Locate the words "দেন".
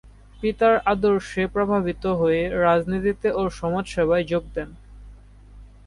4.55-4.69